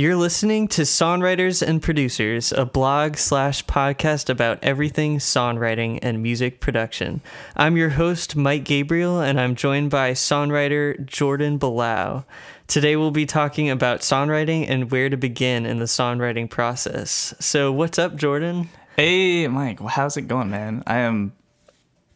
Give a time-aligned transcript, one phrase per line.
[0.00, 6.58] You're listening to Songwriters and Producers, a blog slash podcast about everything songwriting and music
[6.58, 7.20] production.
[7.54, 12.24] I'm your host, Mike Gabriel, and I'm joined by songwriter Jordan Balau.
[12.66, 17.34] Today we'll be talking about songwriting and where to begin in the songwriting process.
[17.38, 18.70] So, what's up, Jordan?
[18.96, 19.80] Hey, Mike.
[19.80, 20.82] How's it going, man?
[20.86, 21.34] I am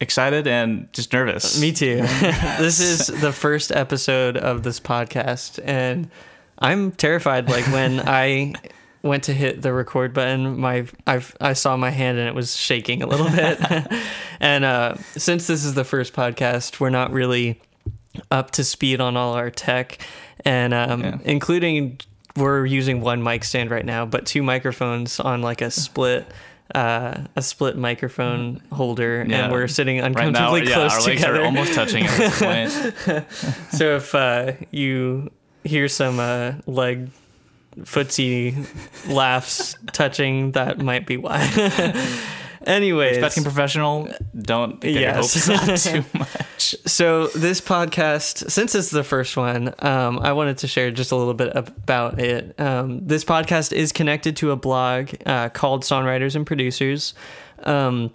[0.00, 1.60] excited and just nervous.
[1.60, 1.96] Me too.
[2.58, 6.08] this is the first episode of this podcast, and
[6.58, 7.48] I'm terrified.
[7.48, 8.54] Like when I
[9.02, 12.56] went to hit the record button, my I I saw my hand and it was
[12.56, 13.58] shaking a little bit.
[14.40, 17.60] and uh, since this is the first podcast, we're not really
[18.30, 19.98] up to speed on all our tech,
[20.44, 21.18] and um, yeah.
[21.24, 22.00] including
[22.36, 26.26] we're using one mic stand right now, but two microphones on like a split
[26.74, 29.44] uh, a split microphone holder, yeah.
[29.44, 31.32] and we're sitting uncomfortably right now, close yeah, our together.
[31.32, 32.38] Legs are almost touching at this
[33.04, 33.30] point.
[33.72, 35.30] so if uh, you
[35.64, 37.10] hear some uh, leg
[37.80, 38.66] footsie
[39.08, 41.40] laughs touching, that might be why.
[42.66, 45.46] Anyways, expecting professional, don't get yes.
[45.46, 46.74] your hopes up too much.
[46.86, 51.16] So this podcast, since it's the first one, um, I wanted to share just a
[51.16, 52.58] little bit about it.
[52.58, 57.12] Um, this podcast is connected to a blog uh, called Songwriters and Producers.
[57.64, 58.10] Um,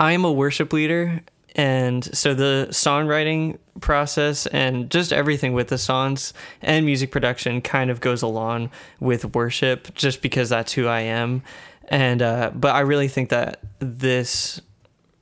[0.00, 1.22] I am a worship leader,
[1.56, 7.90] and so the songwriting process and just everything with the songs and music production kind
[7.90, 11.42] of goes along with worship, just because that's who I am.
[11.88, 14.60] And uh, but I really think that this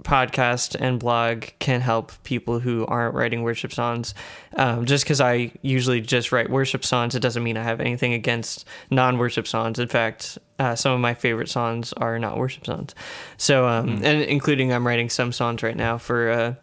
[0.02, 4.14] podcast and blog can help people who aren't writing worship songs.
[4.56, 8.12] Um, just because I usually just write worship songs, it doesn't mean I have anything
[8.12, 9.78] against non-worship songs.
[9.78, 12.94] In fact, uh, some of my favorite songs are not worship songs.
[13.36, 14.04] So, um, mm.
[14.04, 16.54] and including I'm writing some songs right now for uh,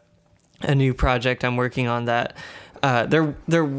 [0.61, 2.35] a new project I'm working on that
[2.83, 3.69] uh, they're they're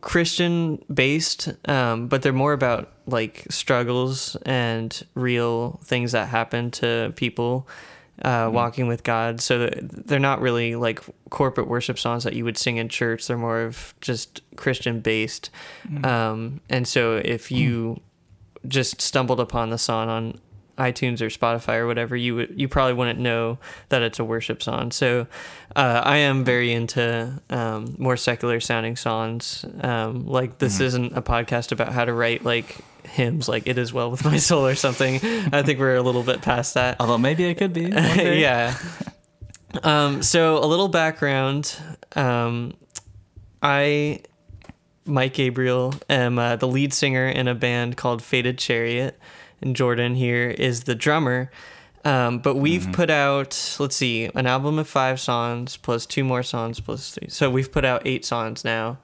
[0.00, 7.12] Christian based, um, but they're more about like struggles and real things that happen to
[7.16, 7.68] people
[8.22, 8.54] uh, mm-hmm.
[8.54, 9.40] walking with God.
[9.40, 11.00] So they're not really like
[11.30, 13.26] corporate worship songs that you would sing in church.
[13.26, 15.50] They're more of just Christian based.
[15.88, 16.04] Mm-hmm.
[16.04, 18.00] Um, and so if you
[18.60, 18.68] mm-hmm.
[18.68, 20.40] just stumbled upon the song on
[20.80, 23.58] iTunes or Spotify or whatever, you would you probably wouldn't know
[23.90, 24.90] that it's a worship song.
[24.90, 25.26] So
[25.76, 29.64] uh, I am very into um, more secular sounding songs.
[29.82, 30.84] Um, like this mm-hmm.
[30.84, 34.36] isn't a podcast about how to write like hymns like "It Is Well with My
[34.36, 35.16] Soul" or something.
[35.52, 36.96] I think we're a little bit past that.
[37.00, 37.82] Although maybe it could be.
[37.88, 38.76] yeah.
[39.82, 41.76] Um, so a little background.
[42.16, 42.74] Um,
[43.62, 44.20] I
[45.04, 49.18] Mike Gabriel am uh, the lead singer in a band called Faded Chariot
[49.60, 51.50] and Jordan here is the drummer.
[52.04, 52.92] Um, but we've mm-hmm.
[52.92, 57.28] put out, let's see, an album of five songs plus two more songs plus three.
[57.28, 58.98] So we've put out eight songs now.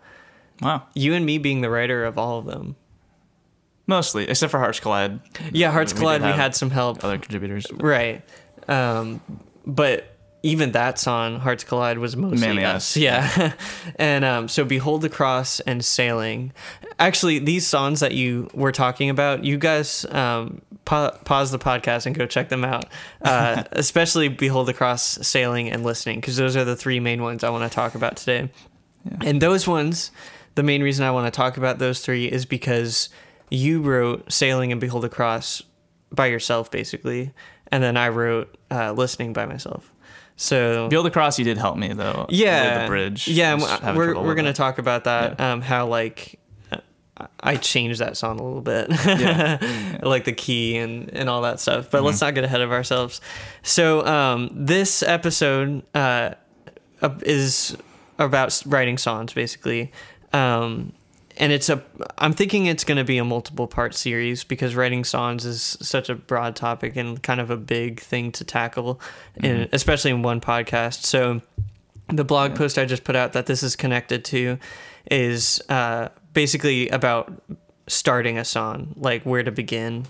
[0.63, 0.87] Wow.
[0.95, 2.77] You and me being the writer of all of them.
[3.87, 5.21] Mostly, except for Hearts Collide.
[5.53, 7.05] Yeah, Hearts we Collide, we had some help.
[7.05, 7.67] Other contributors.
[7.73, 8.23] Right.
[8.69, 9.21] Um,
[9.65, 12.97] but even that song, Hearts Collide, was mostly Mainly us.
[12.97, 13.53] Yeah.
[13.97, 16.53] and um, so Behold the Cross and Sailing.
[16.99, 22.07] Actually, these songs that you were talking about, you guys um, pa- pause the podcast
[22.07, 22.87] and go check them out.
[23.23, 27.43] Uh, especially Behold the Cross, Sailing, and Listening, because those are the three main ones
[27.43, 28.51] I want to talk about today.
[29.05, 29.19] Yeah.
[29.23, 30.13] And those ones,
[30.55, 33.09] the main reason I want to talk about those three is because
[33.51, 35.63] you wrote Sailing and Behold the Cross
[36.11, 37.33] by yourself, basically.
[37.73, 39.93] And then I wrote uh, Listening by myself.
[40.37, 42.27] So Behold the Cross, you did help me though.
[42.29, 43.27] Yeah, the bridge.
[43.27, 45.37] Yeah, we're we're gonna talk about that.
[45.39, 45.53] Yeah.
[45.53, 46.39] Um, how like
[47.41, 49.99] I changed that song a little bit, yeah.
[50.03, 51.91] like the key and and all that stuff.
[51.91, 52.07] But mm-hmm.
[52.07, 53.23] let's not get ahead of ourselves.
[53.63, 56.35] So um, this episode uh,
[57.23, 57.75] is
[58.19, 59.93] about writing songs, basically.
[60.35, 60.93] Um,
[61.37, 61.83] and it's a
[62.19, 66.09] i'm thinking it's going to be a multiple part series because writing songs is such
[66.09, 69.01] a broad topic and kind of a big thing to tackle
[69.39, 69.45] mm-hmm.
[69.45, 71.41] in, especially in one podcast so
[72.09, 72.57] the blog yeah.
[72.57, 74.59] post i just put out that this is connected to
[75.11, 77.33] is uh, basically about
[77.87, 80.07] starting a song like where to begin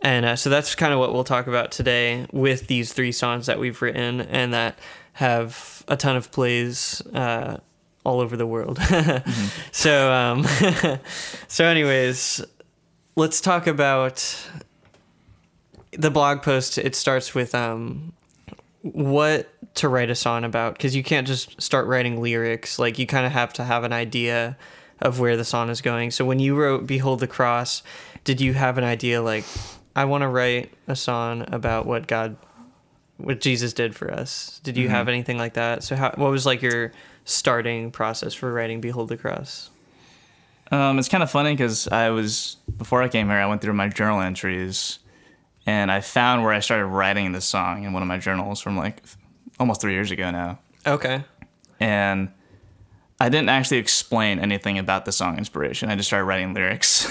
[0.00, 3.46] and uh, so that's kind of what we'll talk about today with these three songs
[3.46, 4.76] that we've written and that
[5.14, 7.58] have a ton of plays uh,
[8.04, 8.78] all over the world.
[8.80, 9.46] mm-hmm.
[9.70, 10.44] So, um,
[11.48, 12.44] so, anyways,
[13.16, 14.48] let's talk about
[15.92, 16.78] the blog post.
[16.78, 18.12] It starts with um,
[18.82, 22.78] what to write a song about because you can't just start writing lyrics.
[22.78, 24.56] Like you kind of have to have an idea
[25.00, 26.10] of where the song is going.
[26.10, 27.82] So when you wrote "Behold the Cross,"
[28.24, 29.44] did you have an idea like
[29.94, 32.36] I want to write a song about what God,
[33.18, 34.60] what Jesus did for us?
[34.62, 34.94] Did you mm-hmm.
[34.94, 35.82] have anything like that?
[35.84, 36.12] So how?
[36.16, 36.92] What was like your
[37.24, 39.70] starting process for writing Behold the Cross?
[40.70, 43.74] Um, it's kind of funny because I was before I came here, I went through
[43.74, 44.98] my journal entries,
[45.66, 48.76] and I found where I started writing this song in one of my journals from
[48.78, 49.02] like
[49.60, 51.24] almost three years ago now, Okay.
[51.78, 52.30] and
[53.20, 55.90] I didn't actually explain anything about the song inspiration.
[55.90, 57.06] I just started writing lyrics.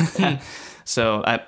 [0.84, 1.42] so I,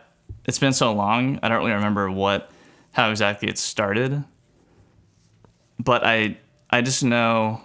[0.45, 2.50] it's been so long, I don't really remember what
[2.92, 4.24] how exactly it started,
[5.80, 6.38] but I
[6.69, 7.62] I just know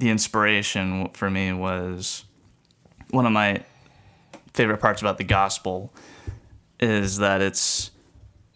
[0.00, 2.24] the inspiration for me was
[3.10, 3.62] one of my
[4.54, 5.92] favorite parts about the gospel
[6.80, 7.90] is that it's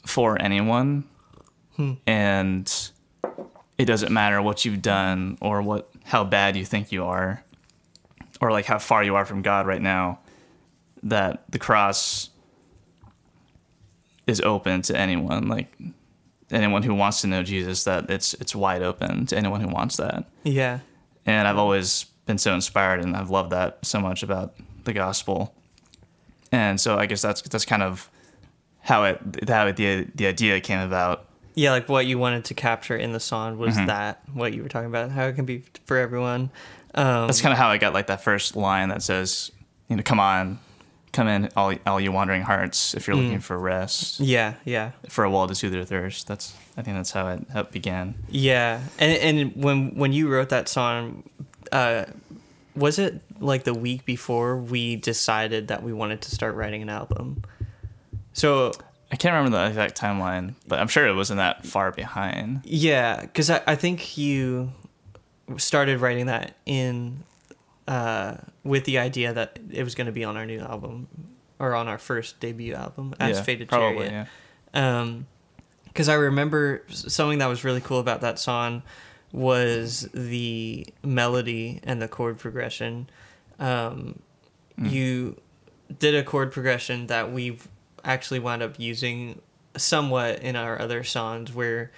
[0.07, 1.05] for anyone.
[1.77, 1.93] Hmm.
[2.07, 2.91] And
[3.77, 7.43] it doesn't matter what you've done or what how bad you think you are
[8.41, 10.21] or like how far you are from God right now
[11.03, 12.31] that the cross
[14.27, 15.75] is open to anyone like
[16.51, 19.97] anyone who wants to know Jesus that it's it's wide open to anyone who wants
[19.97, 20.25] that.
[20.45, 20.81] Yeah.
[21.27, 24.55] And I've always been so inspired, and I've loved that so much about
[24.85, 25.55] the gospel.
[26.53, 28.09] And so I guess that's that's kind of
[28.81, 31.27] how it how it, the the idea came about.
[31.55, 33.87] Yeah, like what you wanted to capture in the song was Mm-hmm.
[33.87, 36.51] that what you were talking about, how it can be for everyone.
[36.97, 39.51] Um, That's kind of how I got like that first line that says,
[39.89, 40.59] you know, come on,
[41.15, 45.25] come in, all all you wandering hearts, if you're looking for rest, yeah, yeah, for
[45.25, 46.27] a wall to soothe your thirst.
[46.27, 48.15] That's I think that's how it, how it began.
[48.29, 48.81] yeah.
[48.99, 51.23] And and when when you wrote that song,
[51.73, 52.05] uh,
[52.77, 56.89] was it like the week before we decided that we wanted to start writing an
[56.89, 57.43] album?
[58.33, 58.73] So
[59.13, 62.63] I can't remember the exact timeline, but I'm sure it wasn't that far behind.
[62.65, 64.73] Yeah, because I, I think you
[65.57, 67.23] started writing that in
[67.87, 71.09] uh, with the idea that it was going to be on our new album
[71.59, 74.09] or on our first debut album as yeah, Faded probably.
[74.09, 74.29] Chariot.
[74.75, 75.01] Yeah.
[75.01, 75.27] Um,
[75.87, 78.83] because I remember something that was really cool about that song
[79.31, 83.09] was the melody and the chord progression.
[83.61, 84.19] Um,
[84.77, 85.41] You
[85.99, 87.69] did a chord progression that we've
[88.05, 89.41] actually wound up using
[89.77, 91.93] somewhat in our other songs, where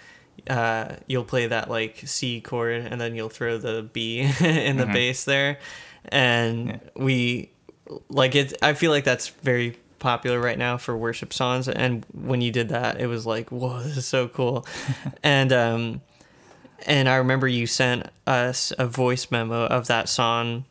[0.48, 4.86] uh, you'll play that like C chord and then you'll throw the B in the
[4.86, 5.58] bass there,
[6.10, 6.78] and Yeah.
[6.96, 7.50] we
[8.08, 8.52] like it.
[8.62, 11.68] I feel like that's very popular right now for worship songs.
[11.68, 14.66] And when you did that it was like whoa this is so cool.
[15.22, 16.00] And um
[16.86, 20.64] and i remember you sent us a voice memo of that song.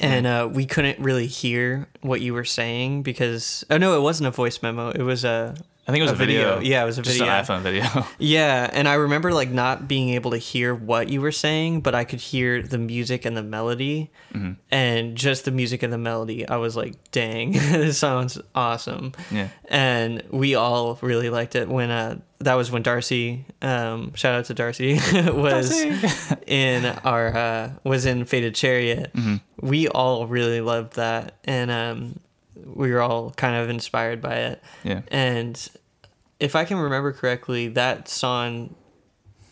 [0.00, 4.28] And uh, we couldn't really hear what you were saying because oh no it wasn't
[4.28, 4.88] a voice memo.
[4.90, 5.54] It was a
[5.86, 6.56] I think it was A a, video.
[6.56, 6.70] video.
[6.70, 7.32] Yeah, it was a Just video.
[7.32, 7.84] an iPhone video.
[8.18, 11.94] yeah and i remember like not being able to hear what you were saying but
[11.94, 14.52] i could hear the music and the melody Mm-hmm.
[14.70, 19.48] and just the music and the melody i was like dang this sounds awesome yeah.
[19.68, 24.44] and we all really liked it when uh that was when Darcy um shout out
[24.46, 25.72] to Darcy was
[26.46, 29.12] in our uh was in Faded Chariot.
[29.14, 29.66] Mm-hmm.
[29.66, 32.18] We all really loved that and um
[32.64, 34.62] we were all kind of inspired by it.
[34.82, 35.02] Yeah.
[35.08, 35.68] And
[36.40, 38.74] if I can remember correctly, that song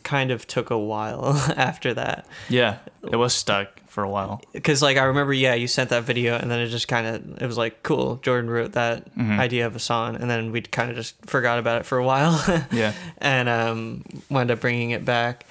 [0.02, 1.26] kind of took a while
[1.56, 2.78] after that Yeah.
[3.10, 4.40] It was stuck for a while.
[4.52, 7.42] because like I remember, yeah, you sent that video, and then it just kind of
[7.42, 8.16] it was like cool.
[8.16, 9.38] Jordan wrote that Mm-hmm.
[9.38, 12.04] idea of a song, and then we kind of just forgot about it for a
[12.04, 12.42] while,
[12.72, 12.94] Yeah.
[13.18, 15.44] and um, wound up bringing it back.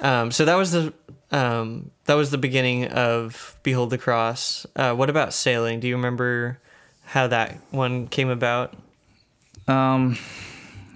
[0.00, 0.92] Um, so that was the
[1.32, 4.64] um, that was the beginning of Behold the Cross.
[4.76, 5.80] Uh, what about sailing?
[5.80, 6.60] Do you remember
[7.08, 8.74] how that one came about?
[9.66, 10.18] Um,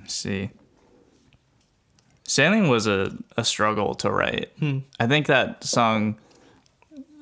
[0.01, 0.51] let's see.
[2.25, 4.51] Sailing was a, a struggle to write.
[5.01, 6.19] I think that song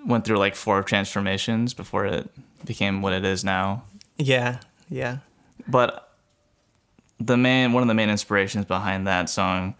[0.04, 2.28] went through like four transformations before it
[2.64, 3.84] became what it is now.
[4.18, 5.18] Yeah, yeah,
[5.68, 6.12] But
[7.20, 9.74] the main one of the main inspirations behind that song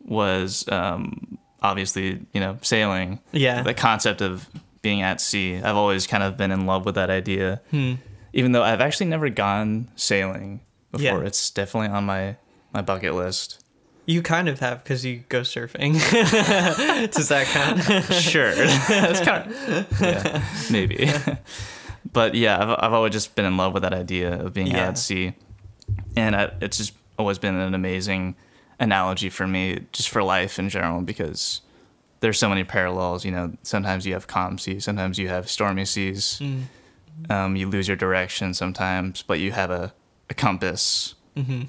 [0.00, 3.20] was um, obviously you know sailing.
[3.32, 3.62] Yeah.
[3.62, 4.48] The concept of
[4.82, 5.56] being at sea.
[5.56, 7.60] I've always kind of been in love with that idea.
[7.70, 7.94] Hmm.
[8.34, 10.60] Even though I've actually never gone sailing
[10.90, 11.20] before.
[11.20, 11.26] Yeah.
[11.26, 12.36] It's definitely on my
[12.72, 13.64] my bucket list.
[14.06, 15.94] You kind of have because you go surfing.
[17.12, 17.82] Does that count?
[18.12, 18.54] Sure.
[18.54, 21.10] That's kind of yeah, maybe.
[22.12, 24.88] but yeah, I've I've always just been in love with that idea of being out
[24.88, 25.34] at sea,
[26.16, 28.36] and I, it's just always been an amazing
[28.78, 31.62] analogy for me, just for life in general, because
[32.20, 33.24] there's so many parallels.
[33.24, 36.40] You know, sometimes you have calm seas, sometimes you have stormy seas.
[36.42, 36.64] Mm.
[37.30, 39.92] Um, you lose your direction sometimes, but you have a,
[40.30, 41.14] a compass.
[41.36, 41.62] hmm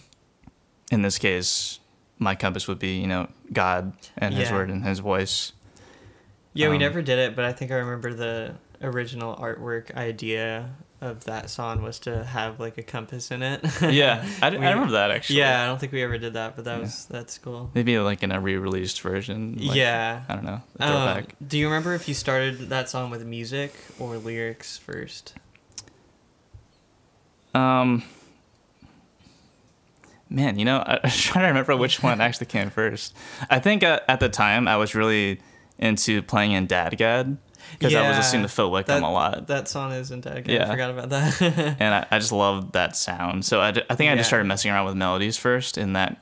[0.92, 1.80] In this case,
[2.20, 5.54] my compass would be, you know, God and His Word and His voice.
[6.54, 10.70] Yeah, we Um, never did it, but I think I remember the original artwork idea
[11.02, 13.62] of that song was to have like a compass in it.
[13.82, 15.40] yeah, I, We- I remember that actually.
[15.40, 17.70] yeah, I don't think we ever did that, but that was that's cool.
[17.76, 19.58] Maybe like in a re-released version.
[19.60, 20.24] like, yeah.
[20.30, 20.62] I don't know.
[20.80, 25.34] Um, do you remember if you started that song with music or lyrics first?
[27.54, 28.04] Um,
[30.30, 33.16] man, you know, I, I'm trying to remember which one actually came first.
[33.50, 35.40] I think uh, at the time I was really
[35.78, 37.38] into playing in DADGAD
[37.74, 40.44] because I was Yeah, listening to Phil Wickham that- a lot, That song isn't that
[40.46, 40.56] good.
[40.62, 40.70] I Yeah.
[40.72, 41.42] forgot about that.
[41.80, 43.46] and I, I just love that sound.
[43.46, 44.18] So I, d- I think I Yeah.
[44.18, 46.18] just started messing around with melodies first in that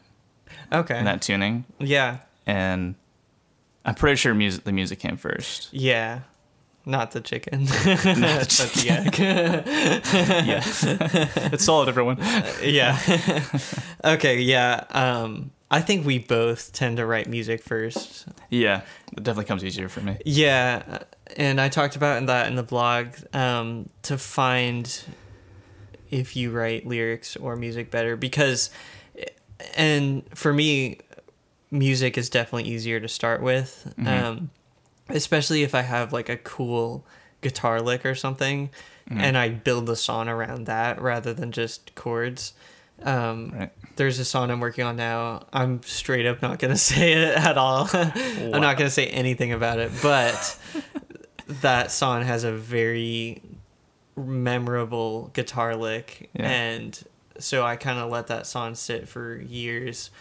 [0.72, 0.98] okay.
[1.00, 2.18] in that tuning, yeah.
[2.46, 2.96] and
[3.86, 5.70] I'm pretty sure music the music came first.
[5.74, 6.22] Yeah.
[6.86, 7.64] Not the chicken.
[7.66, 9.18] That's the egg.
[10.46, 10.62] yeah,
[11.54, 12.28] it's all a different one.
[12.62, 13.00] yeah.
[14.04, 14.84] okay, yeah.
[14.90, 18.28] Um I think we both tend to write music first.
[18.50, 18.82] Yeah,
[19.18, 20.18] it definitely comes easier for me.
[20.24, 21.00] Yeah,
[21.36, 24.86] and I talked about in that in the blog um, to find
[26.12, 28.70] if you write lyrics or music better because,
[29.76, 31.00] and for me,
[31.72, 34.08] music is definitely easier to start with, Mhm.
[34.08, 34.50] um,
[35.10, 37.04] especially if I have like a cool
[37.42, 38.70] guitar lick or something,
[39.10, 39.20] Mhm.
[39.22, 42.54] and I build the song around that rather than just chords.
[43.06, 43.72] Um, Right.
[43.96, 45.46] there's a song I'm working on now.
[45.54, 47.90] I'm straight up not gonna say it at all.
[47.94, 50.58] I'm not gonna say anything about it, but
[51.62, 53.42] that song has a very
[54.16, 56.50] memorable guitar lick, Yeah.
[56.50, 57.04] and
[57.40, 60.12] so I kind of let that song sit for years.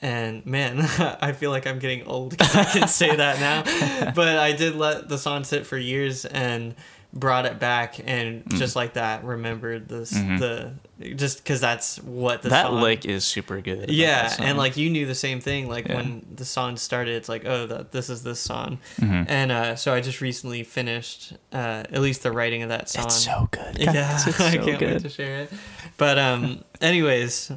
[0.00, 0.78] And man,
[1.20, 4.12] I feel like I'm getting old because I can say that now.
[4.12, 6.76] But I did let the song sit for years and
[7.12, 8.58] brought it back, and Mm.
[8.58, 10.38] just like that, remembered this Mhm.
[10.38, 10.72] the
[11.14, 13.88] just because that's what the that song lick is super good.
[13.88, 15.94] yeah and like you knew the same thing like Yeah.
[15.96, 19.24] when the song started it's like oh that this is this song Mhm.
[19.28, 23.04] and uh so i just recently finished uh at least the writing of that song
[23.06, 23.78] it's so good.
[23.78, 25.52] yeah Guys, it's i can't wait to share it
[25.98, 27.52] but um anyways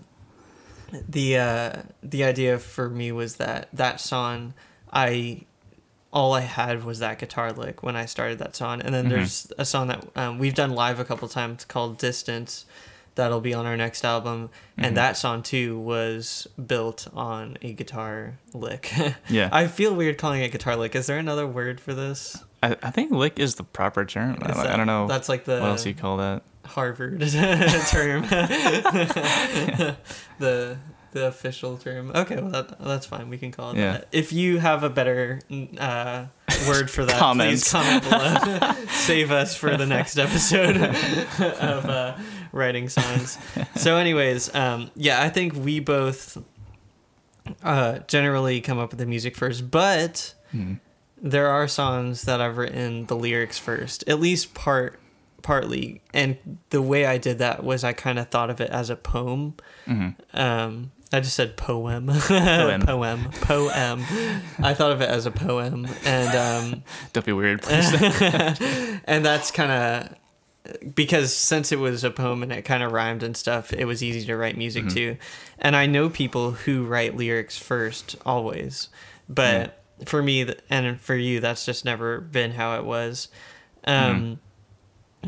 [1.10, 4.54] the uh the idea for me was that that song
[4.94, 5.42] i
[6.14, 9.10] all i had was that guitar lick when i started that song and then Mhm.
[9.10, 12.66] there's a song that um, we've done live a couple times called distance
[13.16, 14.86] that'll be on our next album Mhm.
[14.88, 18.92] and that song too was built on a guitar lick
[19.30, 22.78] Yeah, i feel weird calling it guitar lick is there another word for this I,
[22.84, 24.38] I think lick is the proper term.
[24.42, 26.44] I, Is I don't know that's like the what else you call that.
[26.64, 27.20] Harvard
[27.90, 28.22] term.
[30.40, 30.78] the
[31.12, 32.12] the official term.
[32.16, 33.30] Okay, well that that's fine.
[33.30, 33.92] We can call it Yeah.
[33.94, 34.08] that.
[34.12, 35.40] If you have a better
[35.78, 36.26] uh,
[36.68, 38.74] word for that, please comment below.
[38.90, 40.78] Save us for the next episode
[41.60, 42.18] of uh,
[42.52, 43.38] writing songs.
[43.76, 46.38] So, anyways, um, yeah, I think we both
[47.64, 50.76] uh, generally come up with the music first, but Hmm.
[51.22, 55.00] there are songs that I've written the lyrics first, at least part
[55.42, 56.02] partly.
[56.14, 56.38] And
[56.70, 59.56] the way I did that was I kind of thought of it as a poem.
[59.88, 60.16] Mhm.
[60.34, 62.82] Um, I just said poem, Poem.
[62.86, 64.04] poem, poem.
[64.64, 66.36] I thought of it as a poem, and
[66.74, 66.84] um,
[67.14, 67.92] Don't be weird, please.
[69.06, 70.16] and that's kind of
[70.96, 74.02] because since it was a poem and it kind of rhymed and stuff, it was
[74.02, 74.94] easy to write music Mhm.
[74.94, 75.18] too.
[75.60, 78.88] And I know people who write lyrics first always,
[79.28, 83.28] but for me and for you, that's just never been how it was.
[83.84, 84.40] Um,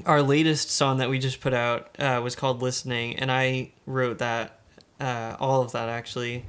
[0.05, 4.17] Our latest song that we just put out uh, was called "Listening," and I wrote
[4.17, 4.59] that,
[4.99, 6.45] uh, all of that actually,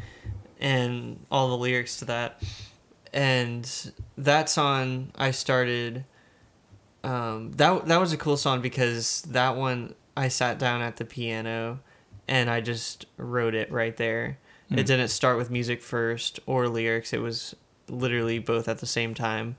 [0.60, 2.42] and all the lyrics to that.
[3.12, 3.70] And
[4.16, 6.04] that song I started
[7.04, 11.04] um, that that was a cool song because that one I sat down at the
[11.04, 11.80] piano
[12.26, 14.38] and I just wrote it right there.
[14.70, 14.86] It Mm.
[14.86, 17.12] didn't start with music first or lyrics.
[17.12, 17.54] It was
[17.88, 19.56] literally both at the same time.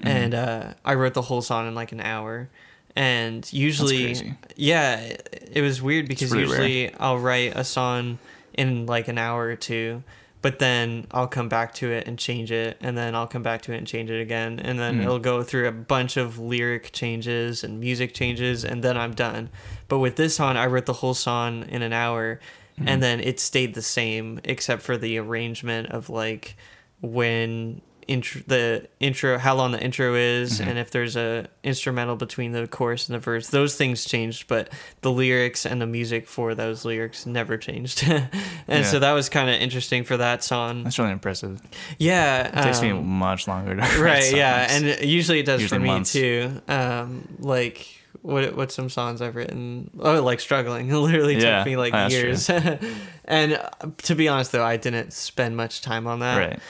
[0.00, 0.06] Mhm.
[0.06, 2.48] And uh, I wrote the whole song in like an hour.
[2.96, 4.14] And usually,
[4.56, 6.62] yeah, it, was weird because really rare.
[6.68, 8.18] usually I'll write a song
[8.56, 10.04] in like an hour or two,
[10.42, 13.62] but then I'll come back to it and change it, and then I'll come back
[13.62, 15.02] to it and change it again, and then Mhm.
[15.02, 19.48] it'll go through a bunch of lyric changes and music changes, and then I'm done.
[19.88, 22.38] But with this song, I wrote the whole song in an hour,
[22.78, 22.84] Mhm.
[22.88, 26.56] and then it stayed the same except for the arrangement of like
[27.00, 30.66] when intro the intro how long the intro is Mhm.
[30.68, 34.68] and if there's a instrumental between the chorus and the verse those things changed but
[35.02, 38.28] the lyrics and the music for those lyrics never changed and
[38.68, 38.82] Yeah.
[38.82, 41.60] so that was kind of interesting for that song That's really impressive.
[41.98, 45.60] yeah It takes me um, much longer to write right yeah and usually it does
[45.62, 46.12] Usually for me months.
[46.12, 47.86] too um like
[48.22, 52.10] what what's some songs I've written oh like struggling it literally Yeah, took me like
[52.10, 53.68] years and uh,
[54.04, 56.60] to be honest though I didn't spend much time on that right.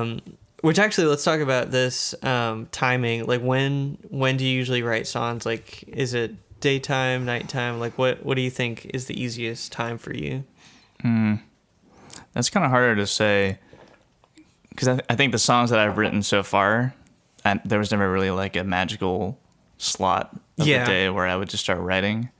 [0.00, 0.20] um
[0.64, 5.06] which actually let's talk about this um timing like when when do you usually write
[5.06, 7.78] songs like is it daytime, nighttime?
[7.78, 10.44] Like, what what do you think is the easiest time for you?
[12.32, 13.58] That's kind of harder to say
[14.70, 16.94] because I, I think the songs that I've written so far,
[17.44, 19.38] and there was never really like a magical
[19.76, 20.84] slot of Yeah.
[20.84, 22.30] the day where I would just start writing.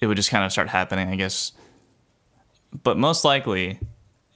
[0.00, 1.52] It would just kind of start happening, I guess.
[2.82, 3.78] But most likely,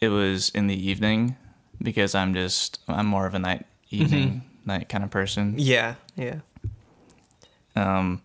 [0.00, 1.37] it was in the evening
[1.82, 5.54] because I'm just I'm more of a night evening night kind of person.
[5.56, 6.40] Yeah, yeah,
[7.75, 8.23] Um,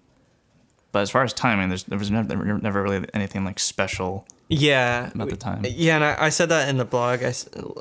[0.92, 5.10] but as far as timing, there's there was never, never really anything like special yeah.
[5.14, 5.66] about the time.
[5.68, 7.24] Yeah, and I, I said that in the blog.
[7.24, 7.34] I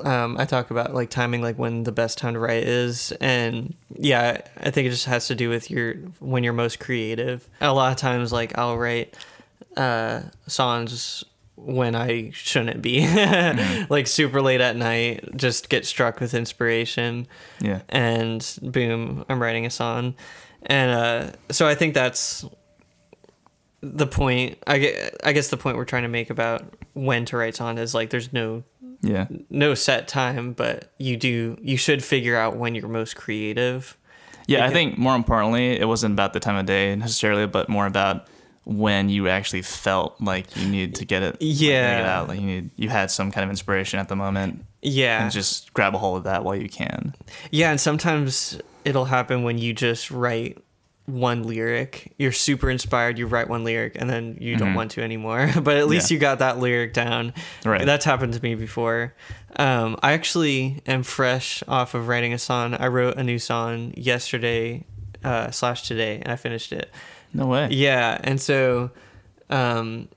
[0.03, 3.75] um, I talk about like timing, like when the best time to write is, and
[3.95, 7.47] yeah, I think it just has to do with your when you're most creative.
[7.61, 9.15] A lot of times, like I'll write
[9.77, 11.23] uh, songs
[11.65, 13.07] when I shouldn't be,
[13.89, 17.27] like super late at night, just get struck with inspiration,
[17.61, 17.81] Yeah.
[17.89, 20.15] and boom, I'm writing a song,
[20.65, 22.45] and uh, so I think that's
[23.81, 24.57] the point.
[24.67, 27.77] I get, I guess the point we're trying to make about when to write song
[27.77, 28.63] is like there's no
[29.01, 29.27] Yeah.
[29.49, 33.97] no set time, but you do you should figure out when you're most creative.
[34.47, 37.85] Yeah, I think more importantly, it wasn't about the time of day necessarily, but more
[37.85, 38.27] about
[38.65, 42.19] when you actually felt like you needed to get it, like, get it Yeah.
[42.19, 42.27] out.
[42.29, 45.73] Like you need, you had some kind of inspiration at the moment, Yeah, and just
[45.73, 47.13] grab a hold of that while you can.
[47.51, 50.57] yeah, and sometimes it'll happen when you just write
[51.05, 52.13] one lyric.
[52.17, 53.17] You're super inspired.
[53.19, 55.49] You write one lyric, and then you don't want to anymore.
[55.61, 56.13] but at least Mm-hmm.
[56.13, 56.15] Yeah.
[56.15, 57.33] you got that lyric down.
[57.65, 57.85] Right.
[57.85, 59.13] That's happened to me before.
[59.57, 62.73] Um, I actually am fresh off of writing a song.
[62.75, 64.85] I wrote a new song yesterday
[65.23, 66.91] uh, slash today, and I finished it.
[67.33, 67.69] No way.
[67.71, 68.91] Yeah, and so
[69.49, 70.07] um,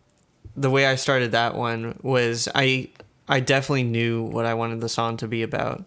[0.56, 2.88] the way I started that one was I
[3.28, 5.84] I definitely knew what I wanted the song to be about.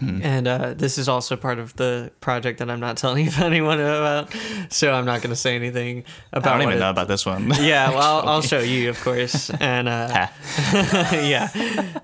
[0.00, 4.34] And uh, this is also part of the project that I'm not telling anyone about,
[4.68, 6.46] so I'm not going to say anything about.
[6.46, 6.54] It.
[6.54, 7.50] I don't even it- know about this one.
[7.60, 10.26] Yeah, well, I'll, I'll show you, of course, and uh,
[10.72, 11.48] yeah,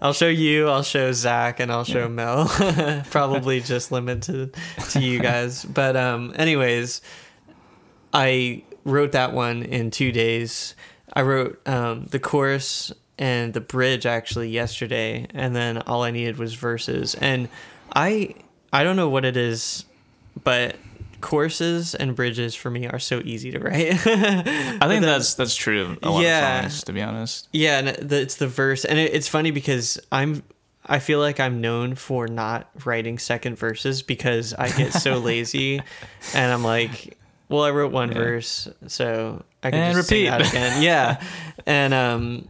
[0.01, 2.49] I'll show you, I'll show Zach, and I'll show Mel.
[3.11, 4.55] Probably just limited
[4.91, 7.03] to you guys, but um, anyways,
[8.15, 10.75] I wrote that one in two days.
[11.13, 16.39] I wrote um, the chorus and the bridge actually yesterday, and then all I needed
[16.39, 17.15] was verses.
[17.17, 17.49] And
[17.95, 18.35] I
[18.73, 19.85] I don't know what it is,
[20.45, 20.77] but
[21.21, 23.93] courses and bridges for me are so easy to write.
[24.07, 26.59] I think that's that's true of a lot Yeah.
[26.65, 27.49] of songs, to be honest.
[27.53, 30.43] Yeah, and the, it's the verse, and it, it's funny because I'm.
[30.87, 35.83] I feel like I'm known for not writing second verses because I get so lazy,
[36.35, 37.17] and I'm like,
[37.51, 40.31] well, I wrote one verse, so I can And just sing repeat.
[40.31, 40.83] that again.
[40.83, 41.23] Yeah,
[41.67, 42.49] and um,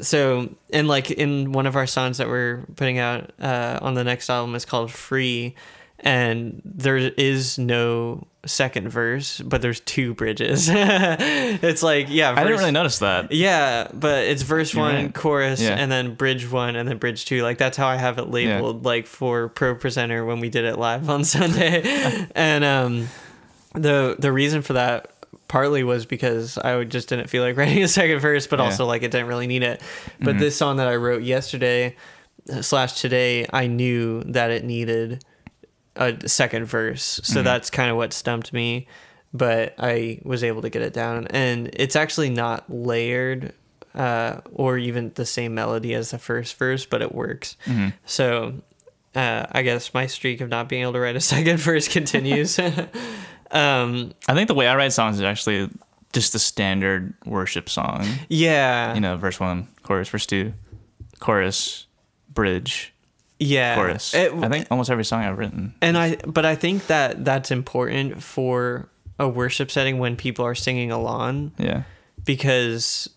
[0.00, 4.04] so and like in one of our songs that we're putting out uh, on the
[4.04, 5.54] next album is called Free,
[6.00, 10.68] and there is no second verse, but there's two bridges.
[10.72, 13.32] it's like yeah, I didn't really notice that.
[13.32, 15.14] yeah, but it's verse one, right.
[15.14, 15.76] chorus, Yeah.
[15.76, 17.42] and then bridge one, and then bridge two.
[17.42, 21.08] Like that's how I have it labeled, like for ProPresenter when we did it live
[21.08, 22.26] on Sunday.
[22.34, 23.08] and um,
[23.74, 25.13] the the reason for that
[25.48, 28.66] partly was because I would- just didn't feel like writing a second verse, but Yeah.
[28.66, 29.80] also like it didn't really need it.
[30.20, 31.96] But this song that I wrote yesterday
[32.60, 35.24] slash today, I knew that it needed
[35.96, 37.20] a second verse.
[37.24, 38.86] So that's kind of what stumped me.
[39.32, 41.26] But I was able to get it down.
[41.28, 43.52] And it's actually not layered
[43.94, 47.56] uh, or even the same melody as the first verse, but it works.
[48.06, 48.54] So
[49.14, 52.58] uh, I guess my streak of not being able to write a second verse continues.
[53.50, 55.70] um, I think the way I write songs is actually
[56.12, 58.04] just the standard worship song.
[58.28, 58.94] yeah.
[58.94, 60.52] You know, verse one, chorus, verse two,
[61.20, 61.86] chorus,
[62.28, 62.92] bridge,
[63.38, 63.74] yeah.
[63.74, 64.14] chorus.
[64.14, 65.74] It- I think almost every song I've written.
[65.82, 70.54] And I, but I think that that's important for a worship setting when people are
[70.54, 71.82] singing along Yeah.
[72.24, 73.08] because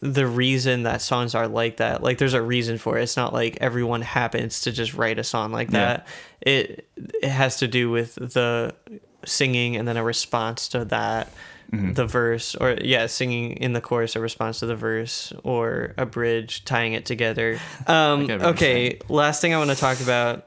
[0.00, 3.02] the reason that songs are like that, like there's a reason for it.
[3.02, 5.78] It's not like everyone happens to just write a song like Yeah.
[5.86, 6.06] that.
[6.40, 8.74] It it has to do with the
[9.24, 11.32] singing and then a response to that.
[11.72, 11.92] Mm-hmm.
[11.92, 16.04] The verse, or yeah, singing in the chorus, a response to the verse, or a
[16.04, 17.60] bridge tying it together.
[17.86, 20.46] Um, get what you're okay, last thing I want to talk about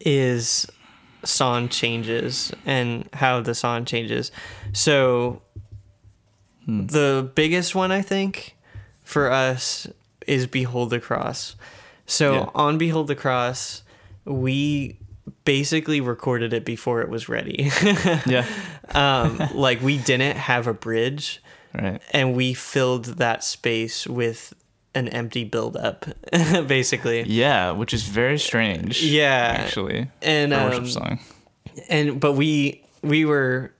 [0.00, 0.66] is
[1.24, 4.32] song changes and how the song changes.
[4.72, 5.42] So
[6.66, 8.56] the biggest one I think
[9.04, 9.86] for us
[10.26, 11.56] is Behold the Cross.
[12.06, 12.46] So Yeah.
[12.54, 13.82] on Behold the Cross,
[14.24, 14.98] we
[15.44, 17.70] basically recorded it before it was ready.
[18.26, 18.46] Yeah.
[18.94, 21.40] um, like we didn't have a bridge
[21.74, 22.00] Right.
[22.12, 24.54] and we filled that space with
[24.94, 26.06] an empty buildup,
[26.68, 27.22] basically.
[27.24, 29.02] Yeah, which is very strange.
[29.02, 29.56] Yeah.
[29.58, 30.08] Actually.
[30.22, 31.18] And a um, worship song.
[31.88, 33.72] and but we we were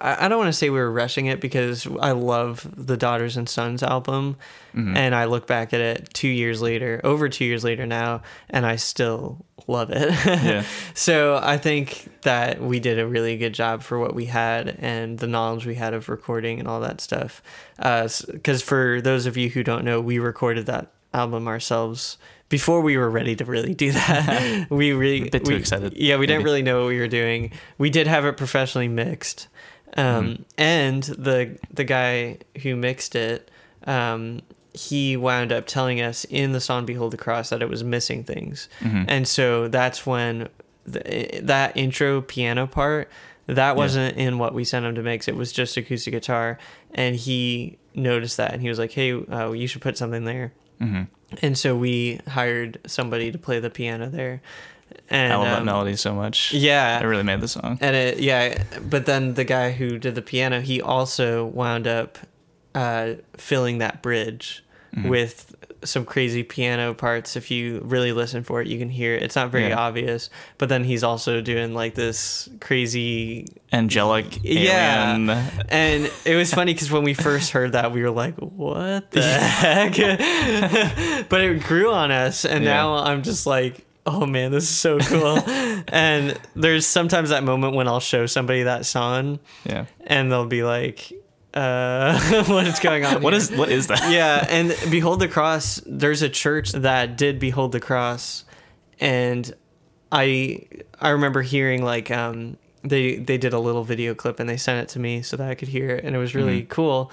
[0.00, 3.48] I don't want to say we were rushing it because I love the Daughters and
[3.48, 4.36] Sons album,
[4.74, 4.96] mm-hmm.
[4.96, 8.64] and I look back at it two years later, over two years later now, and
[8.64, 10.08] I still love it.
[10.48, 10.64] Yeah.
[10.94, 15.18] so I think that we did a really good job for what we had and
[15.18, 17.42] the knowledge we had of recording and all that stuff.
[17.78, 22.80] Uh, because for those of you who don't know, we recorded that album ourselves before
[22.80, 24.66] we were ready to really do that.
[24.70, 27.08] we really A bit too we- excited, Yeah, we didn't really know what we were
[27.08, 27.52] doing.
[27.76, 29.48] We did have it professionally mixed,
[29.98, 30.42] um, Mm-hmm.
[30.56, 33.50] and the the guy who mixed it,
[33.86, 34.40] um,
[34.72, 38.24] he wound up telling us in the song "Behold the Cross" that it was missing
[38.24, 39.04] things, Mm-hmm.
[39.08, 40.48] and so that's when
[40.84, 43.10] the, that intro piano part
[43.46, 45.26] that wasn't in what we sent him to mix.
[45.28, 46.58] It was just acoustic guitar,
[46.94, 50.52] and he noticed that, and he was like, "Hey, uh, you should put something there."
[50.78, 51.02] hmm
[51.42, 54.40] And so we hired somebody to play the piano there.
[55.10, 56.52] And I love that um, melody so much.
[56.52, 57.00] Yeah.
[57.00, 57.78] It really made the song.
[57.80, 62.18] And it, yeah, but then the guy who did the piano, he also wound up
[62.74, 64.64] uh, filling that bridge
[64.96, 65.10] Mm-hmm.
[65.10, 67.36] with some crazy piano parts.
[67.36, 69.22] If you really listen for it, you can hear it.
[69.22, 69.76] It's not very Yeah.
[69.78, 73.48] obvious, but then he's also doing like this crazy.
[73.70, 75.10] Angelic Yeah.
[75.12, 75.28] alien.
[75.68, 79.22] And it was funny because when we first heard that, we were like, "What the
[79.22, 79.92] heck?"
[81.28, 82.72] but it grew on us, and Yeah.
[82.72, 85.38] now I'm just like, "Oh man, this is so cool."
[85.88, 89.86] and there's sometimes that moment when I'll show somebody that song, Yeah.
[90.06, 91.12] and they'll be like,
[91.54, 94.10] uh, "What is going on?" What here?" is what is that?
[94.12, 98.44] yeah, and Behold the Cross, there's a church that did Behold the Cross,
[99.00, 99.52] and
[100.10, 100.66] I
[101.00, 104.80] I remember hearing like um they they did a little video clip and they sent
[104.82, 107.10] it to me so that I could hear it and it was really cool.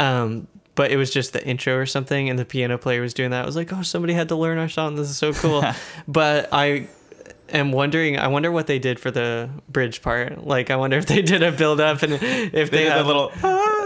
[0.00, 3.30] Um but it was just the intro or something and the piano player was doing
[3.30, 3.42] that.
[3.42, 4.96] I was like, "Oh, somebody had to learn our song.
[4.96, 5.64] This is so cool."
[6.08, 6.88] but I
[7.50, 10.46] am wondering I wonder what they did for the bridge part.
[10.46, 13.04] Like I wonder if they did a build up and if they, They had a
[13.04, 13.32] little.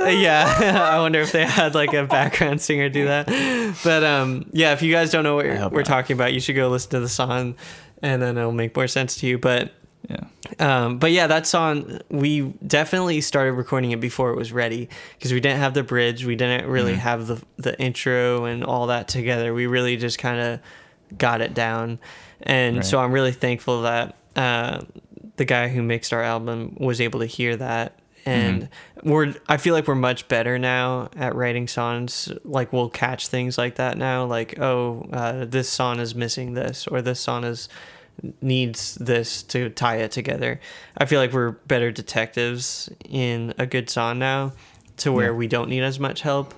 [0.06, 3.26] yeah, I wonder if they had like a background singer do that.
[3.84, 5.86] But um, yeah, if you guys don't know what we're not.
[5.86, 7.56] talking about, you should go listen to the song,
[8.02, 9.38] and then it'll make more sense to you.
[9.38, 9.72] But
[10.08, 10.24] Yeah.
[10.58, 15.32] um, but yeah, that song we definitely started recording it before it was ready because
[15.34, 17.00] we didn't have the bridge, we didn't really Mm-hmm.
[17.00, 19.52] have the the intro and all that together.
[19.52, 20.60] We really just kind of
[21.18, 21.98] got it down,
[22.42, 22.84] and Right.
[22.86, 24.80] so I'm really thankful that uh,
[25.36, 27.98] the guy who mixed our album was able to hear that.
[28.26, 28.62] And
[29.02, 29.10] Mm-hmm.
[29.10, 32.30] we're, I feel like we're much better now at writing songs.
[32.44, 34.24] Like we'll catch things like that now.
[34.26, 37.68] Like, oh, uh, this song is missing this, or this song is
[38.40, 40.60] needs this to tie it together.
[40.96, 44.52] I feel like we're better detectives in a good song now
[44.98, 45.36] to where Yeah.
[45.36, 46.54] we don't need as much help.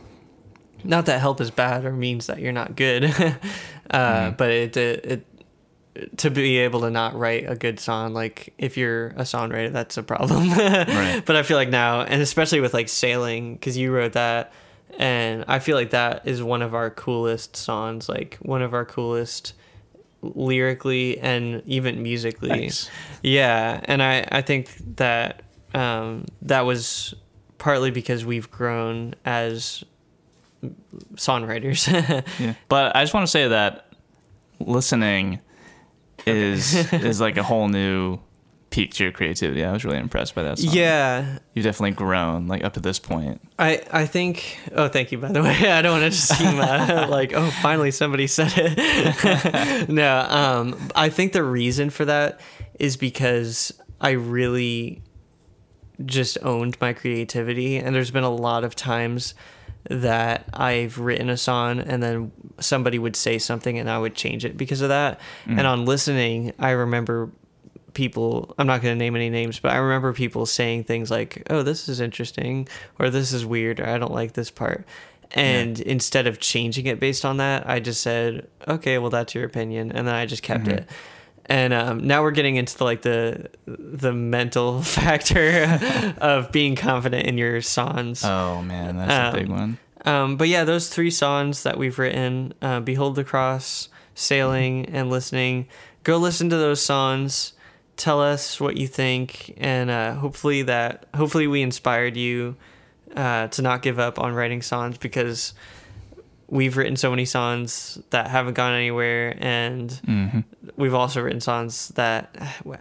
[0.82, 3.04] Not that help is bad or means that you're not good,
[3.90, 5.26] uh, but it, it, it
[6.18, 9.96] to be able to not write a good song like if you're a songwriter that's
[9.98, 11.20] a problem Right.
[11.26, 14.52] but i feel like now and especially with like sailing because you wrote that
[14.98, 18.84] and i feel like that is one of our coolest songs like one of our
[18.84, 19.52] coolest
[20.22, 22.90] lyrically and even musically Nice.
[23.22, 25.42] yeah and i i think that
[25.74, 27.14] um that was
[27.58, 29.82] partly because we've grown as
[31.14, 31.86] songwriters
[32.38, 32.54] Yeah.
[32.68, 33.86] But I just want to say that
[34.58, 35.40] listening
[36.26, 38.18] is is like a whole new
[38.70, 39.64] to your creativity.
[39.64, 40.72] I was really impressed by that song.
[40.72, 43.40] yeah You've definitely grown like up to this point.
[43.58, 46.58] I, I think oh thank you by the way I don't want to just seem
[46.58, 52.40] uh, like oh finally somebody said it no um I think the reason for that
[52.78, 55.02] is because I really
[56.04, 59.34] just owned my creativity and there's been a lot of times
[59.88, 64.44] that I've written a song and then somebody would say something and I would change
[64.44, 67.30] it because of that and on listening I remember
[67.94, 71.42] people i'm not going to name any names but i remember people saying things like
[71.50, 72.66] oh this is interesting
[72.98, 74.84] or this is weird or i don't like this part
[75.32, 79.44] and instead of changing it based on that i just said okay well that's your
[79.44, 80.88] opinion and then i just kept it
[81.46, 87.26] and um, now we're getting into the, like the the mental factor of being confident
[87.26, 89.78] in your songs Oh man, that's a big Um, one.
[90.04, 95.10] um, but yeah, those three songs that we've written, uh, "Behold the Cross," "Sailing," and
[95.10, 95.66] "Listening."
[96.04, 97.52] Go listen to those songs.
[98.00, 102.56] Tell us what you think, and uh, hopefully that hopefully we inspired you
[103.14, 105.52] uh, to not give up on writing songs because
[106.48, 110.40] we've written so many songs that haven't gone anywhere, and hmm
[110.76, 112.34] we've also written songs that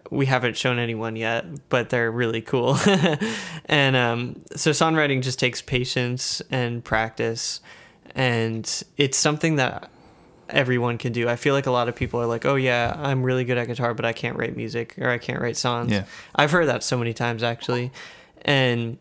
[0.09, 2.77] we haven't shown anyone yet, but they're really cool.
[3.65, 7.59] and um, so songwriting just takes patience and practice,
[8.15, 9.91] and it's something that
[10.49, 11.27] everyone can do.
[11.29, 13.67] I feel like a lot of people are like, "Oh yeah, I'm really good at
[13.67, 16.03] guitar, but I can't write music or I can't write songs." Yeah.
[16.35, 17.91] I've heard that so many times actually.
[18.43, 18.97] and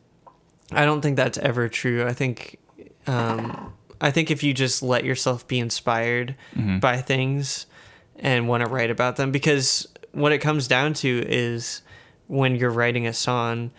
[0.72, 2.06] I don't think that's ever true.
[2.06, 2.58] I think
[3.06, 6.78] um, I think if you just let yourself be inspired Mm-hmm.
[6.80, 7.66] by things
[8.18, 11.82] and want to write about them, because what it comes down to is
[12.26, 13.70] when you're writing a song,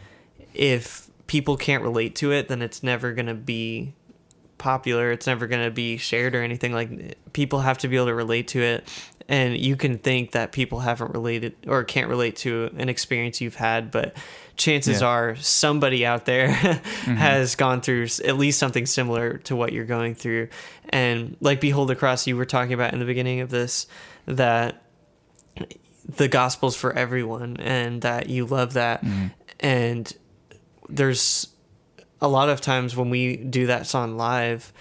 [0.54, 3.94] if people can't relate to it, then it's never gonna be
[4.60, 5.12] popular.
[5.12, 6.72] It's never gonna be shared or anything.
[6.74, 8.88] Like people have to be able to relate to it,
[9.28, 13.56] and you can think that people haven't related or can't relate to an experience you've
[13.56, 14.16] had, but
[14.58, 15.08] chances Yeah.
[15.08, 17.16] are somebody out there mm-hmm.
[17.16, 20.50] has gone through at least something similar to what you're going through.
[20.90, 23.88] And like Behold the Cross, you were talking about in the beginning of this,
[24.26, 24.84] that
[26.08, 29.04] the gospel's for everyone and that you love that.
[29.04, 29.28] Mm-hmm.
[29.60, 30.14] And
[30.90, 31.48] there's
[32.22, 34.74] a lot of times when we do that song live,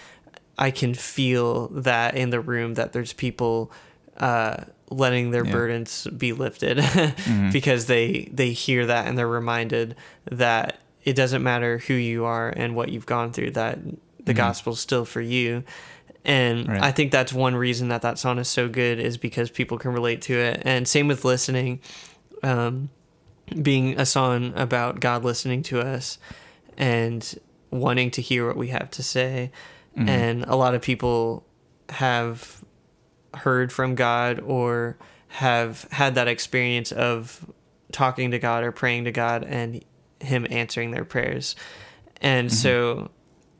[0.58, 3.70] I can feel that in the room that there's people
[4.16, 5.52] uh, letting their Yeah.
[5.52, 6.82] burdens be lifted
[7.52, 9.94] because they they hear that and they're reminded
[10.30, 13.78] that it doesn't matter who you are and what you've gone through that
[14.24, 15.62] the gospel's still for you.
[16.24, 16.82] And Right.
[16.82, 19.92] I think that's one reason that that song is so good is because people can
[19.92, 20.60] relate to it.
[20.64, 21.80] And same with listening.
[22.42, 22.90] Um,
[23.62, 26.18] being a song about God listening to us
[26.78, 27.38] and
[27.70, 29.50] wanting to hear what we have to say.
[30.08, 31.44] And a lot of people
[31.90, 32.64] have
[33.34, 34.96] heard from God or
[35.28, 37.44] have had that experience of
[37.92, 39.84] talking to God or praying to God and
[40.20, 41.56] Him answering their prayers.
[42.20, 43.10] And so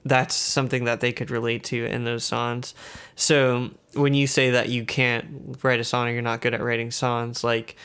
[0.05, 2.75] that's something that they could relate to in those songs.
[3.17, 6.63] So when you say that you can't write a song or you're not good at
[6.63, 7.77] writing songs, like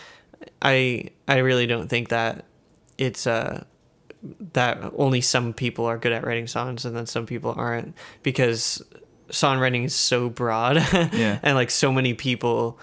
[0.61, 2.45] I I really don't think that
[2.97, 3.63] it's uh
[4.53, 8.81] that only some people are good at writing songs and then some people aren't because
[9.29, 10.77] songwriting is so broad
[11.13, 11.39] Yeah.
[11.43, 12.79] and like so many people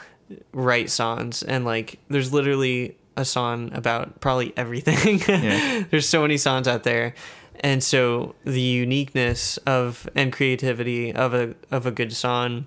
[0.52, 5.84] write songs and like there's literally a song about probably everything Yeah.
[5.90, 7.14] there's so many songs out there
[7.60, 12.66] and so the uniqueness of and creativity of a of a good song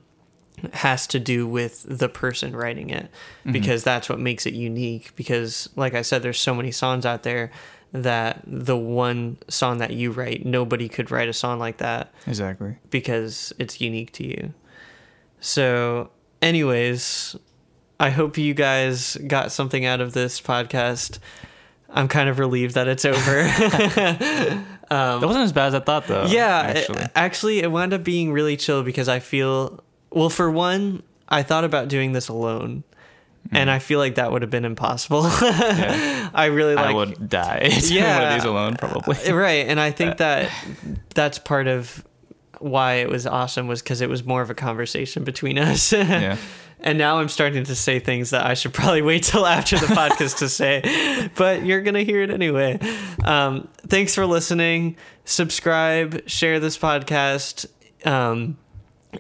[0.72, 3.52] has to do with the person writing it mm-hmm.
[3.52, 7.24] because that's what makes it unique because like i said there's so many songs out
[7.24, 7.52] there
[7.94, 12.76] that the one song that you write nobody could write a song like that Exactly.
[12.90, 14.54] because it's unique to you.
[15.40, 16.10] So,
[16.42, 17.36] anyways,
[18.00, 21.20] I hope you guys got something out of this podcast.
[21.90, 23.48] I'm kind of relieved that it's over.
[24.92, 26.26] Um, that wasn't as bad as I thought, though.
[26.26, 27.02] yeah, actually.
[27.04, 31.42] It, actually, it wound up being really chill because I feel, well, for one, I
[31.42, 32.84] thought about doing this alone.
[33.52, 35.24] And I feel like that would have been impossible.
[35.24, 36.30] Yeah.
[36.34, 39.32] I really like I would die yeah, one of these alone, probably.
[39.32, 40.50] right and i think that
[41.14, 42.04] that's part of
[42.60, 46.38] why it was awesome was because it was more of a conversation between us Yeah.
[46.80, 49.86] and now i'm starting to say things that i should probably wait till after the
[49.88, 52.80] podcast to say but you're gonna hear it anyway
[53.26, 57.66] um, thanks for listening subscribe share this podcast
[58.08, 58.58] um,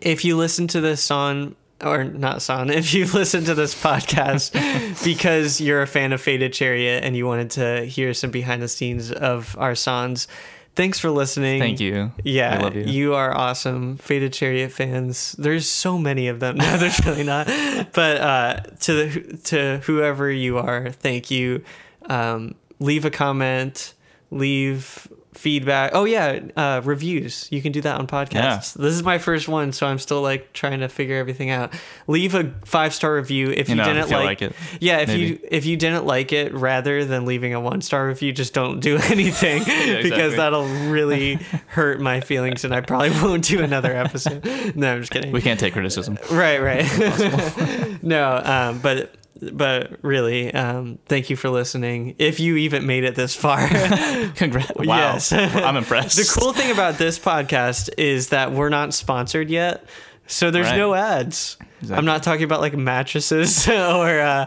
[0.01, 4.53] if you listen to this song or not song, if you listen to this podcast
[5.03, 8.67] because you're a fan of Faded Chariot and you wanted to hear some behind the
[8.67, 10.27] scenes of our songs,
[10.75, 11.59] thanks for listening.
[11.59, 12.11] Thank you.
[12.23, 13.13] Yeah, I love you.
[13.13, 15.33] are awesome, Faded Chariot fans.
[15.33, 16.57] There's so many of them.
[16.63, 17.47] No, there's really not.
[17.93, 21.63] But uh, to the, to whoever you are, thank you.
[22.05, 23.93] Um, leave a comment.
[24.31, 25.91] Leave feedback.
[25.93, 27.47] Oh yeah, uh, reviews.
[27.51, 28.73] You can do that on podcasts.
[28.73, 31.73] This is my first one, so I'm still like trying to figure everything out.
[32.07, 35.09] Leave a five star review if you, You know, didn't like, like it, Yeah, if
[35.09, 38.79] you if you didn't like it, rather than leaving a one star review, just don't
[38.79, 40.35] do anything because exactly.
[40.35, 41.35] that'll really
[41.67, 44.43] hurt my feelings, and I probably won't do another episode.
[44.75, 45.31] No, I'm just kidding.
[45.31, 46.17] We can't take criticism.
[46.31, 48.03] Right, right.
[48.03, 49.13] no, um, but
[49.51, 52.15] but really, um, thank you for listening.
[52.19, 53.67] If you even made it this far,
[54.35, 54.71] Congrats.
[54.77, 54.85] Wow.
[54.97, 55.31] Yes.
[55.31, 56.15] I'm impressed.
[56.33, 59.85] the cool thing about this podcast is that we're not sponsored yet.
[60.27, 60.77] So there's Right.
[60.77, 61.57] no ads.
[61.81, 61.97] Exactly.
[61.97, 64.45] I'm not talking about like mattresses or uh,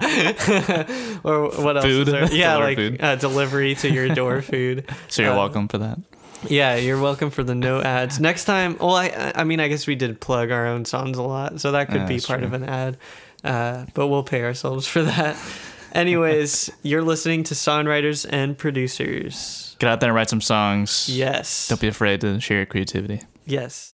[1.25, 1.85] or what else?
[1.85, 2.33] Food.
[2.33, 3.03] Yeah, like food.
[3.03, 4.89] Uh, delivery to your door food.
[5.09, 5.99] So you're Uh, welcome for that.
[6.49, 8.21] Yeah, you're welcome for the no ads.
[8.21, 11.23] Next time, well, I I mean, I guess we did plug our own songs a
[11.23, 12.47] lot, so that could Yeah, be part true.
[12.47, 12.97] of an ad.
[13.47, 15.37] Uh, but we'll pay ourselves for that.
[15.93, 19.77] Anyways, you're listening to songwriters and producers.
[19.79, 21.09] Get out there and write some songs.
[21.09, 21.69] Yes.
[21.69, 23.23] Don't be afraid to share your creativity.
[23.47, 23.85] Yes.